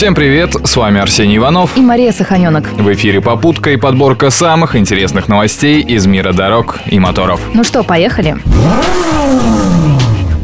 Всем 0.00 0.14
привет, 0.14 0.56
с 0.64 0.76
вами 0.76 0.98
Арсений 0.98 1.36
Иванов. 1.36 1.76
И 1.76 1.82
Мария 1.82 2.10
Саханенок. 2.10 2.72
В 2.72 2.90
эфире 2.94 3.20
«Попутка» 3.20 3.72
и 3.72 3.76
подборка 3.76 4.30
самых 4.30 4.74
интересных 4.74 5.28
новостей 5.28 5.82
из 5.82 6.06
мира 6.06 6.32
дорог 6.32 6.78
и 6.86 6.98
моторов. 6.98 7.38
Ну 7.52 7.64
что, 7.64 7.84
поехали? 7.84 8.38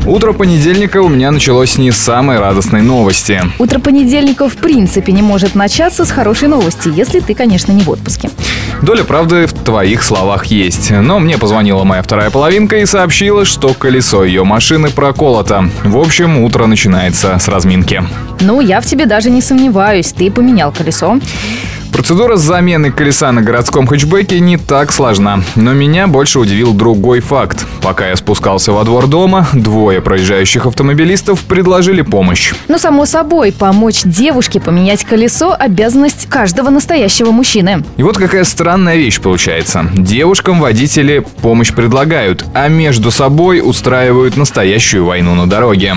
Утро 0.07 0.33
понедельника 0.33 1.03
у 1.03 1.09
меня 1.09 1.33
началось 1.33 1.79
не 1.79 1.91
с 1.91 1.97
самой 1.97 2.39
радостной 2.39 2.81
новости. 2.81 3.43
Утро 3.59 3.81
понедельника 3.81 4.49
в 4.49 4.55
принципе 4.57 5.11
не 5.11 5.21
может 5.21 5.57
начаться 5.57 6.05
с 6.05 6.13
хорошей 6.13 6.47
новости, 6.47 6.89
если 6.95 7.19
ты, 7.19 7.35
конечно, 7.35 7.73
не 7.73 7.83
в 7.83 7.91
отпуске. 7.91 8.31
Доля 8.83 9.03
правды 9.03 9.47
в 9.47 9.53
твоих 9.53 10.05
словах 10.05 10.47
есть. 10.47 10.93
Но 10.93 11.19
мне 11.19 11.39
позвонила 11.39 11.83
моя 11.83 12.03
вторая 12.03 12.31
половинка 12.31 12.77
и 12.77 12.87
сообщила, 12.87 13.45
что 13.45 13.75
колесо 13.75 14.23
ее 14.23 14.45
машины 14.45 14.91
проколото. 14.91 15.69
В 15.83 15.99
общем, 15.99 16.39
утро 16.45 16.67
начинается 16.67 17.37
с 17.41 17.49
разминки. 17.49 18.05
Ну, 18.41 18.61
я 18.61 18.81
в 18.81 18.87
тебе 18.87 19.07
даже 19.07 19.31
не 19.31 19.43
сомневаюсь, 19.43 20.13
ты 20.13 20.31
поменял 20.31 20.71
колесо. 20.71 21.19
Процедура 21.97 22.37
замены 22.37 22.93
колеса 22.93 23.33
на 23.33 23.41
городском 23.41 23.87
хэтчбеке 23.87 24.39
не 24.39 24.59
так 24.59 24.93
сложна, 24.93 25.41
но 25.55 25.73
меня 25.73 26.07
больше 26.07 26.39
удивил 26.39 26.75
другой 26.75 27.21
факт. 27.21 27.65
Пока 27.81 28.11
я 28.11 28.17
спускался 28.17 28.73
во 28.73 28.85
двор 28.85 29.07
дома, 29.07 29.49
двое 29.55 30.03
проезжающих 30.03 30.67
автомобилистов 30.67 31.41
предложили 31.45 32.03
помощь. 32.03 32.53
Ну, 32.69 32.77
само 32.77 33.07
собой, 33.07 33.51
помочь 33.51 34.03
девушке 34.05 34.61
поменять 34.61 35.07
колесо– 35.07 35.57
обязанность 35.59 36.29
каждого 36.29 36.69
настоящего 36.69 37.31
мужчины. 37.31 37.83
И 37.97 38.03
вот 38.03 38.19
какая 38.19 38.45
странная 38.45 38.97
вещь 38.97 39.19
получается. 39.19 39.87
Девушкам 39.95 40.61
водители 40.61 41.25
помощь 41.41 41.73
предлагают, 41.73 42.45
а 42.53 42.69
между 42.69 43.11
собой 43.11 43.63
устраивают 43.65 44.37
настоящую 44.37 45.07
войну 45.07 45.35
на 45.35 45.49
дороге. 45.49 45.97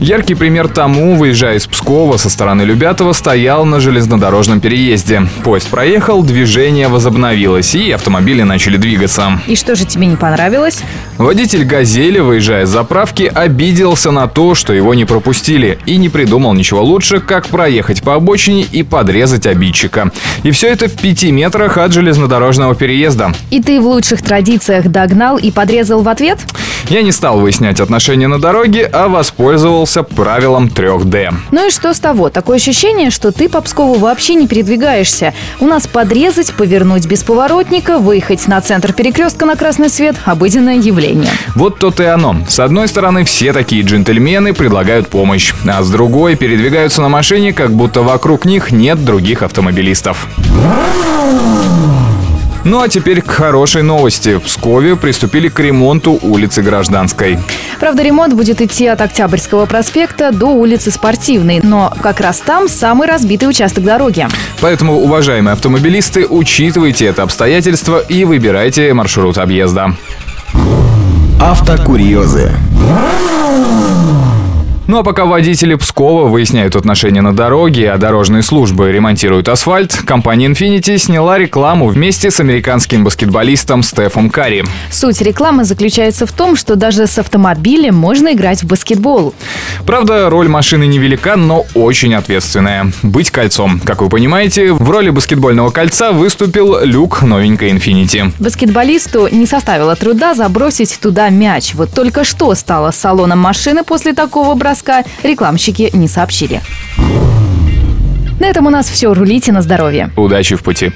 Яркий 0.00 0.34
пример 0.34 0.68
тому, 0.68 1.16
выезжая 1.16 1.56
из 1.56 1.66
Пскова 1.66 2.18
со 2.18 2.28
стороны 2.28 2.62
Любятова, 2.62 3.12
стоял 3.12 3.64
на 3.64 3.80
железнодорожном 3.80 4.60
переезде. 4.60 5.22
Поезд 5.42 5.68
проехал, 5.68 6.22
движение 6.22 6.88
возобновилось, 6.88 7.74
и 7.74 7.90
автомобили 7.90 8.42
начали 8.42 8.76
двигаться. 8.76 9.40
И 9.46 9.56
что 9.56 9.74
же 9.74 9.86
тебе 9.86 10.06
не 10.06 10.16
понравилось? 10.16 10.82
Водитель 11.16 11.64
«Газели», 11.64 12.18
выезжая 12.18 12.66
с 12.66 12.68
заправки, 12.68 13.30
обиделся 13.34 14.10
на 14.10 14.26
то, 14.28 14.54
что 14.54 14.74
его 14.74 14.92
не 14.92 15.06
пропустили, 15.06 15.78
и 15.86 15.96
не 15.96 16.10
придумал 16.10 16.52
ничего 16.52 16.82
лучше, 16.82 17.20
как 17.20 17.46
проехать 17.46 18.02
по 18.02 18.14
обочине 18.14 18.66
и 18.70 18.82
подрезать 18.82 19.46
обидчика. 19.46 20.10
И 20.42 20.50
все 20.50 20.68
это 20.68 20.88
в 20.88 20.92
пяти 20.92 21.32
метрах 21.32 21.78
от 21.78 21.92
железнодорожного 21.92 22.74
переезда. 22.74 23.32
И 23.50 23.62
ты 23.62 23.80
в 23.80 23.86
лучших 23.86 24.20
традициях 24.22 24.88
догнал 24.88 25.38
и 25.38 25.50
подрезал 25.50 26.02
в 26.02 26.08
ответ? 26.08 26.38
Я 26.88 27.02
не 27.02 27.10
стал 27.10 27.40
выяснять 27.40 27.80
отношения 27.80 28.28
на 28.28 28.40
дороге, 28.40 28.88
а 28.92 29.08
воспользовался 29.08 30.02
правилом 30.04 30.66
3D. 30.66 31.34
Ну 31.50 31.66
и 31.66 31.70
что 31.70 31.92
с 31.92 31.98
того? 31.98 32.30
Такое 32.30 32.56
ощущение, 32.56 33.10
что 33.10 33.32
ты 33.32 33.48
по 33.48 33.60
Пскову 33.60 33.94
вообще 33.94 34.34
не 34.34 34.46
передвигаешься. 34.46 35.34
У 35.58 35.66
нас 35.66 35.86
подрезать, 35.88 36.52
повернуть 36.54 37.06
без 37.06 37.24
поворотника, 37.24 37.98
выехать 37.98 38.46
на 38.46 38.60
центр 38.60 38.92
перекрестка 38.92 39.46
на 39.46 39.56
красный 39.56 39.88
свет– 39.88 40.16
обыденное 40.24 40.76
явление. 40.76 41.30
Вот 41.56 41.78
то 41.78 41.92
и 41.98 42.04
оно. 42.04 42.36
С 42.48 42.60
одной 42.60 42.88
стороны, 42.88 43.24
все 43.24 43.52
такие 43.52 43.82
джентльмены 43.82 44.52
предлагают 44.52 45.08
помощь, 45.08 45.54
а 45.66 45.82
с 45.82 45.90
другой 45.90 46.36
передвигаются 46.36 47.02
на 47.02 47.08
машине, 47.08 47.52
как 47.52 47.72
будто 47.72 48.02
вокруг 48.02 48.44
них 48.44 48.70
нет 48.70 49.04
других 49.04 49.42
автомобилистов. 49.42 50.28
Ну 52.66 52.80
а 52.80 52.88
теперь 52.88 53.22
к 53.22 53.30
хорошей 53.30 53.82
новости. 53.82 54.38
В 54.38 54.40
Пскове 54.40 54.96
приступили 54.96 55.48
к 55.48 55.60
ремонту 55.60 56.18
улицы 56.20 56.62
Гражданской. 56.62 57.38
Правда, 57.78 58.02
ремонт 58.02 58.34
будет 58.34 58.60
идти 58.60 58.88
от 58.88 59.00
Октябрьского 59.00 59.66
проспекта 59.66 60.32
до 60.32 60.46
улицы 60.46 60.90
Спортивной, 60.90 61.60
но 61.62 61.94
как 62.02 62.18
раз 62.18 62.40
там 62.40 62.68
самый 62.68 63.06
разбитый 63.06 63.48
участок 63.48 63.84
дороги. 63.84 64.26
Поэтому, 64.60 64.96
уважаемые 64.96 65.52
автомобилисты, 65.52 66.26
учитывайте 66.26 67.06
это 67.06 67.22
обстоятельство 67.22 68.00
и 68.00 68.24
выбирайте 68.24 68.92
маршрут 68.94 69.38
объезда. 69.38 69.94
Автокурьезы. 71.40 72.50
Ну 74.88 74.98
а 74.98 75.02
пока 75.02 75.24
водители 75.24 75.74
Пскова 75.74 76.28
выясняют 76.28 76.76
отношения 76.76 77.20
на 77.20 77.34
дороге, 77.34 77.90
а 77.90 77.98
дорожные 77.98 78.44
службы 78.44 78.92
ремонтируют 78.92 79.48
асфальт, 79.48 79.92
компания 80.06 80.46
Infinity 80.46 80.96
сняла 80.96 81.38
рекламу 81.38 81.88
вместе 81.88 82.30
с 82.30 82.38
американским 82.38 83.02
баскетболистом 83.02 83.82
Стефом 83.82 84.30
Карри. 84.30 84.64
Суть 84.92 85.20
рекламы 85.22 85.64
заключается 85.64 86.24
в 86.24 86.30
том, 86.30 86.54
что 86.54 86.76
даже 86.76 87.08
с 87.08 87.18
автомобилем 87.18 87.96
можно 87.96 88.32
играть 88.32 88.62
в 88.62 88.68
баскетбол. 88.68 89.34
Правда, 89.84 90.30
роль 90.30 90.46
машины 90.46 90.86
невелика, 90.86 91.34
но 91.34 91.66
очень 91.74 92.14
ответственная. 92.14 92.92
Быть 93.02 93.32
кольцом. 93.32 93.80
Как 93.80 94.02
вы 94.02 94.08
понимаете, 94.08 94.72
в 94.72 94.88
роли 94.88 95.10
баскетбольного 95.10 95.70
кольца 95.70 96.12
выступил 96.12 96.78
люк 96.84 97.22
новенькой 97.22 97.72
Infinity. 97.72 98.32
Баскетболисту 98.38 99.26
не 99.32 99.46
составило 99.46 99.96
труда 99.96 100.34
забросить 100.34 100.96
туда 101.00 101.28
мяч. 101.28 101.74
Вот 101.74 101.92
только 101.92 102.22
что 102.22 102.54
стало 102.54 102.92
салоном 102.92 103.40
машины 103.40 103.82
после 103.82 104.12
такого 104.12 104.54
броска 104.54 104.75
рекламщики 105.22 105.90
не 105.92 106.08
сообщили. 106.08 106.60
На 108.38 108.46
этом 108.46 108.66
у 108.66 108.70
нас 108.70 108.88
все. 108.88 109.12
Рулите 109.14 109.52
на 109.52 109.62
здоровье. 109.62 110.10
Удачи 110.16 110.56
в 110.56 110.62
пути. 110.62 110.92